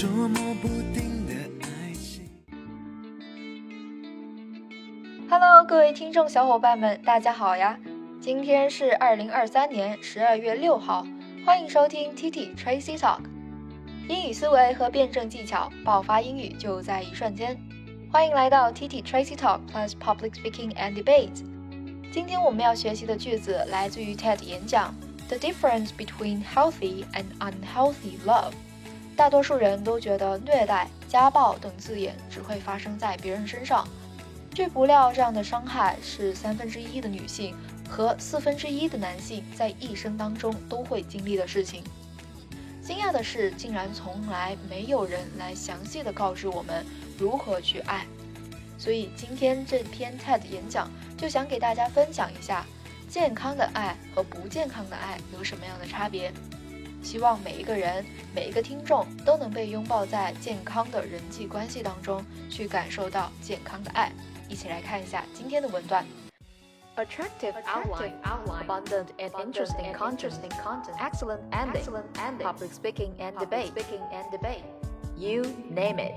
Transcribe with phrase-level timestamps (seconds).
[0.00, 2.24] 捉摸不定的爱情
[5.28, 7.76] 哈喽各位听众小伙伴们大家好呀
[8.20, 11.04] 今天是二零二三年十二月六号
[11.44, 13.18] 欢迎收听 tt tracy talk
[14.08, 17.58] 英语思维和辩证技巧爆发英语就在一瞬间
[18.12, 21.42] 欢迎来到 tt tracy talk plus public speaking and debate
[22.12, 24.94] 今天我们要学习的句子来自于 ted 演讲
[25.26, 28.52] the difference between healthy and unhealthy love
[29.18, 33.84] 大多数人都觉得虐待、家暴等字眼只会发生在别人身上。
[34.54, 37.52] 却不料，这样的伤害是三分之一的女性
[37.88, 41.82] 和四分之一的男性在一生当中都会经历的事情。
[42.80, 46.86] 惊讶的是，竟然从来没有人来详细的告知我们
[47.18, 48.06] 如何去爱。
[48.78, 52.64] 所以今天这篇 TED 演讲就想给大家分享一下，
[53.08, 56.32] 健康的爱和不健康的爱有什么样的差别。
[57.01, 64.11] 希望每一个人、每一个听众都能被拥抱在健康的人际关系当中，去感受到健康的爱。
[64.47, 66.05] 一起来看一下今天的文段。
[66.95, 70.31] Attractive, outline, outline, abundant and interesting, content,
[70.61, 74.63] content, excellent ending, excellent ending, public speaking and debate, speaking and debate.
[75.17, 76.13] You name it.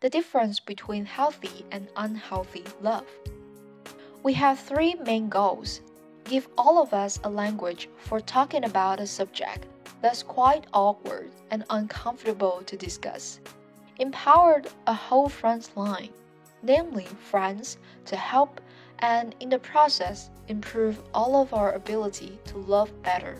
[0.00, 3.06] The difference between healthy and unhealthy love.
[4.22, 5.80] We have three main goals.
[6.24, 9.66] Give all of us a language for talking about a subject
[10.02, 13.40] that's quite awkward and uncomfortable to discuss
[13.98, 16.10] empowered a whole front line,
[16.62, 18.60] namely friends, to help
[19.00, 23.36] and in the process improve all of our ability to love better.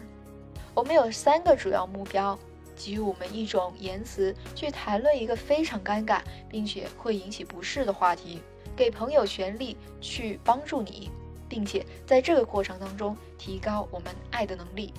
[0.75, 2.39] 我们有三个主要目标，
[2.77, 8.41] 给予我们一种言辞去谈论一个非常尴尬并且会引起不适的话题，
[8.77, 11.11] 给朋友权利去帮助你，
[11.52, 14.92] 并且在这个过程当中提高我们爱的能力。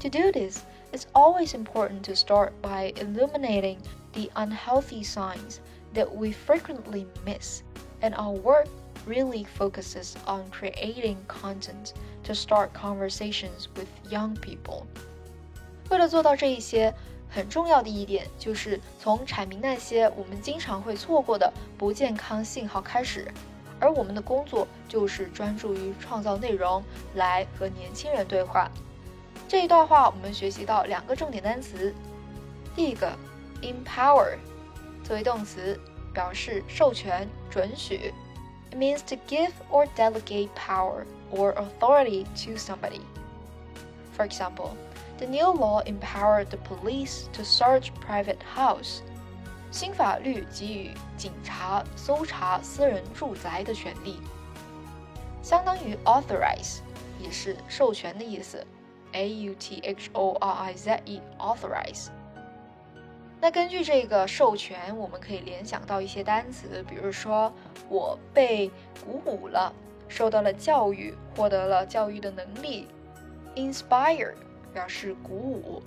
[0.00, 0.60] To do this,
[0.92, 3.78] it's always important to start by illuminating
[4.12, 5.56] the unhealthy signs
[5.94, 7.62] that we frequently miss,
[8.00, 8.66] and our work
[9.06, 11.92] really focuses on creating content
[12.24, 14.84] to start conversations with young people.
[15.90, 16.94] 为了做到这一些，
[17.28, 23.32] 很重要的一点就是从阐明那些我们经常会错过的不健康信号开始，
[23.82, 26.82] 而我们的工作就是专注于创造内容
[27.14, 28.70] 来和年轻人对话。
[29.46, 31.94] 这一段话我们学习到两个重点单词，
[32.74, 33.10] 第一个
[33.62, 34.36] empower
[35.04, 35.78] 作为动词，
[36.12, 38.12] 表示授权、准许。
[38.70, 43.00] It means to give or delegate power or authority to somebody.
[44.14, 44.72] For example,
[45.16, 49.00] the new law empowered the police to search private house.
[49.73, 54.19] 新法律给予警察搜查私人住宅的权利，
[55.41, 56.77] 相当于 authorize，
[57.19, 58.63] 也是授权的意思。
[59.13, 62.09] A U T H O R I Z E，authorize。
[63.41, 67.51] 那根据这个授权，我们可以联想到一些单词，比如说
[67.89, 68.69] 我被
[69.03, 69.73] 鼓舞了，
[70.07, 72.87] 受到了教育，获得了教育的能力。
[73.55, 74.35] Inspire
[74.71, 75.81] 表示鼓舞。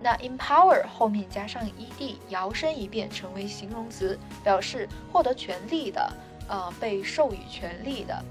[0.00, 6.12] 那 empower 后面加上 ed，摇身一变成为形容词，表示获得权利的，
[6.48, 8.24] 呃，被授予权利的。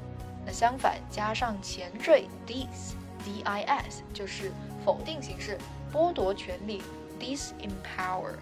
[0.45, 4.51] 那相反，加上前缀 dis，dis 就是
[4.85, 5.57] 否定形式，
[5.94, 6.81] 剥夺权利。
[7.19, 8.35] disempower,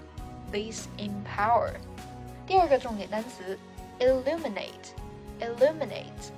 [0.51, 1.71] disempower。
[2.45, 3.57] 第二个重点单词
[3.99, 4.91] ，illuminate,
[5.39, 6.33] illuminate，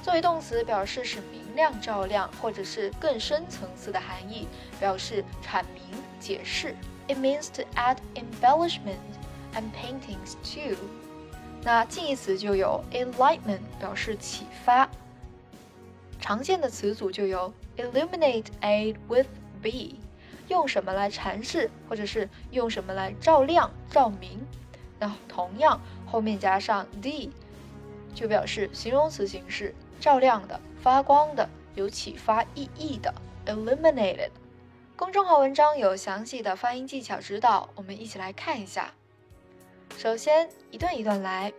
[0.00, 1.20] 作为动词表示使
[1.60, 4.48] 亮、照亮，或者是更深层次的含义，
[4.80, 5.82] 表示阐明、
[6.18, 6.74] 解释。
[7.06, 8.96] It means to add embellishment
[9.54, 10.78] and paintings to。
[11.62, 14.88] 那近义词就有 enlightenment，表示启发。
[16.18, 19.28] 常见的词组就有 illuminate a with
[19.60, 19.96] b。
[20.48, 24.40] 用什么来阐释，或者是用什么来照亮、照明？
[24.98, 27.30] 那同样后面加上 d，
[28.14, 33.12] 就表示形容词形式，照亮的、发光的、有启发意义的。
[33.46, 34.30] illuminated。
[34.96, 38.92] 公众号文章有详细的发音技巧指导，我们一起来看一下。
[39.96, 41.52] 首先一段一段来，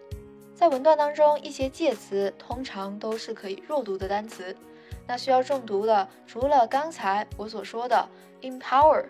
[0.54, 4.56] 在文段当中，一些介词通常都是可以弱读的单词。
[5.08, 8.08] 那需要重读的，除了刚才我所说的
[8.42, 9.06] empower、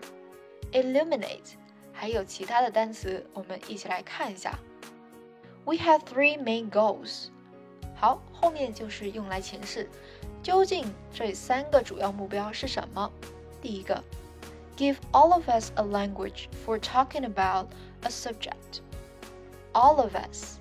[0.72, 1.52] illuminate，
[1.92, 4.58] 还有其他的单词，我们一起来看一下。
[5.64, 7.28] We have three main goals。
[7.94, 9.88] 好，后面就是用来诠释
[10.41, 13.11] 究竟这三个主要目标是什么。
[13.61, 14.03] 第一个，
[14.77, 17.67] give all of us a language for talking about
[18.01, 20.57] a subject。All of us,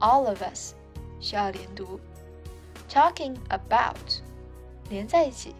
[0.00, 0.74] all of us，
[1.20, 2.00] 需要连读。
[2.88, 4.22] Talking about。
[4.88, 5.54] 连在一起，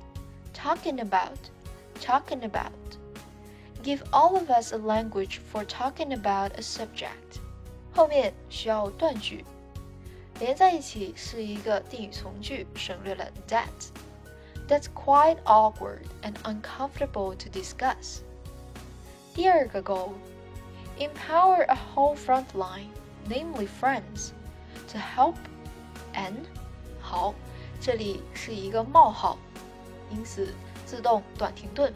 [0.53, 7.39] talking about，talking about，give all of us a language for talking about a subject。
[7.95, 9.45] 后面需要断句，
[10.39, 18.21] 连在一起是一个定语从句，省略了 that。That's quite awkward and uncomfortable to discuss.
[19.35, 22.89] 第二个 goal，empower a whole front line,
[23.29, 24.31] namely friends,
[24.93, 25.35] to help
[26.15, 26.45] and
[27.01, 27.35] 好，
[27.81, 29.37] 这里是一个冒号，
[30.11, 30.55] 因此
[30.87, 31.93] 自动短停顿。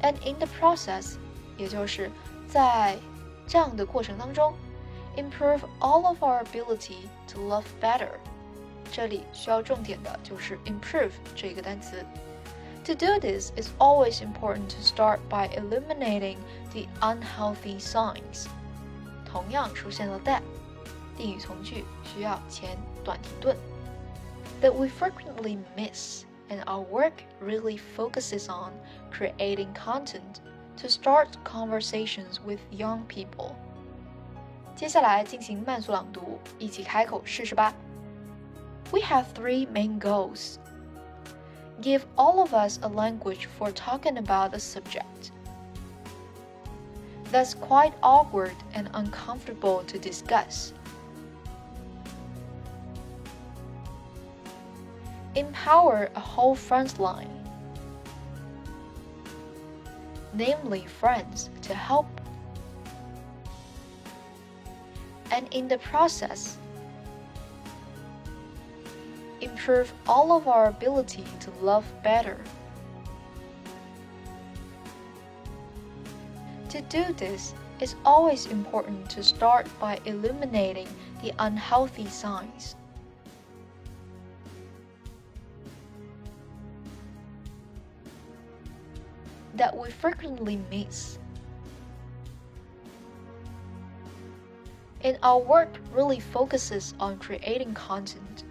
[0.00, 1.16] And in the process，
[1.58, 2.10] 也就是
[2.48, 2.98] 在
[3.46, 4.54] 这样的过程当中。
[5.16, 8.10] improve all of our ability to love better。
[8.92, 12.04] 这里需要重点的就是 improve 这个单词。
[12.86, 16.38] To do this, it's always important to start by eliminating
[16.72, 18.46] the unhealthy signs。
[19.24, 20.42] 同样出现了 that，
[21.16, 23.56] 定语从句需要前短停顿。
[24.62, 28.72] That we frequently miss, and our work really focuses on
[29.12, 30.40] creating content
[30.78, 33.54] to start conversations with young people.
[34.74, 37.72] 接下来进行慢速朗读，一起开口试试吧。
[38.90, 40.56] We have three main goals.
[41.80, 45.30] Give all of us a language for talking about a subject.
[47.30, 50.72] That's quite awkward and uncomfortable to discuss.
[55.34, 57.30] Empower a whole front line,
[60.34, 62.06] namely friends, to help
[65.35, 66.57] and in the process,
[69.41, 72.37] improve all of our ability to love better.
[76.69, 80.87] To do this, it's always important to start by eliminating
[81.21, 82.77] the unhealthy signs.
[89.55, 91.19] That we frequently miss.
[95.04, 98.44] and our work really focuses on creating content.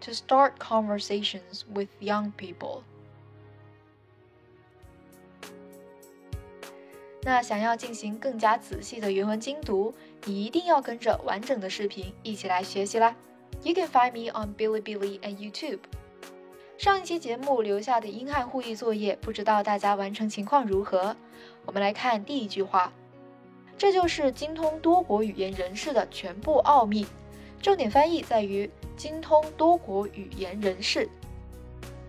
[0.00, 2.82] To start conversations with young people.
[7.22, 9.92] 那想要进行更加仔细的原文精读，
[10.26, 13.16] 你一定要跟着完整的视频一起来学习啦。
[13.64, 15.80] You can find me on Bilibili and YouTube.
[16.78, 21.16] 上一期节目留下的英汉互译作业，不知道大家完成情况如何？
[21.65, 22.91] 我们来看第一句话，
[23.77, 27.05] 这就是精通多国语言人士的全部奥秘。
[27.61, 31.07] 重点翻译在于精通多国语言人士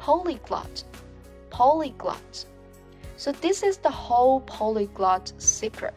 [0.00, 2.16] ，polyglot，polyglot。
[3.18, 5.92] So this is the whole polyglot secret。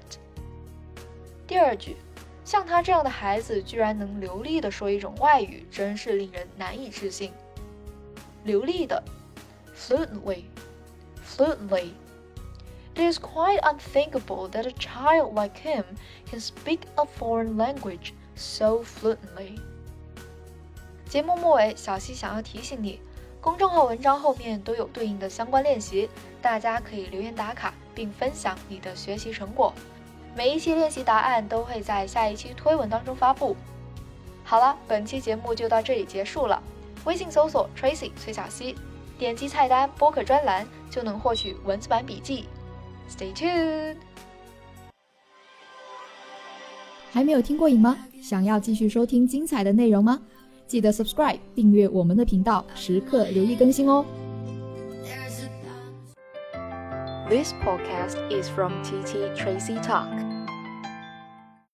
[1.47, 1.95] 第二句，
[2.43, 7.31] 像他这样的孩子居然能流利的说一种外语，真是令人难以置信。
[8.43, 9.01] 流利的
[9.75, 11.91] ，fluently，fluently。
[12.95, 15.83] It is quite unthinkable that a child like him
[16.29, 19.59] can speak a foreign language so fluently.
[21.09, 23.01] 节目末尾，小溪想要提醒你，
[23.41, 26.09] 公众号文章后面都有对应的相关练习，
[26.41, 29.73] 大家可以留言打卡并分享你的学习成果。
[30.33, 33.57] 每一期练习答案都会在下一期推文当中发布。
[34.45, 36.63] 好了，本期节目就到这里结束了。
[37.03, 38.75] 微信搜索 Tracy 崔小溪，
[39.17, 42.47] 点击菜单播客专栏就能获取文字版笔记。
[43.08, 43.96] Stay tuned。
[47.12, 47.96] 还没有听过瘾吗？
[48.22, 50.20] 想要继续收听精彩的内容吗？
[50.66, 54.04] 记得 subscribe 订阅我们的频道，时刻留意更新哦。
[57.28, 60.23] This podcast is from TT Tracy Talk.